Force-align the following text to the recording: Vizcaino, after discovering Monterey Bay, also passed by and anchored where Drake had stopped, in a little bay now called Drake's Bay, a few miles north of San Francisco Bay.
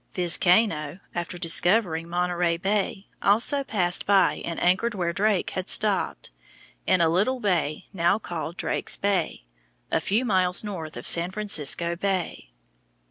Vizcaino, 0.15 0.99
after 1.13 1.37
discovering 1.37 2.09
Monterey 2.09 2.57
Bay, 2.57 3.05
also 3.21 3.63
passed 3.63 4.07
by 4.07 4.41
and 4.43 4.59
anchored 4.59 4.95
where 4.95 5.13
Drake 5.13 5.51
had 5.51 5.69
stopped, 5.69 6.31
in 6.87 7.01
a 7.01 7.07
little 7.07 7.39
bay 7.39 7.85
now 7.93 8.17
called 8.17 8.57
Drake's 8.57 8.97
Bay, 8.97 9.43
a 9.91 9.99
few 10.01 10.25
miles 10.25 10.63
north 10.63 10.97
of 10.97 11.05
San 11.05 11.29
Francisco 11.29 11.95
Bay. 11.95 12.49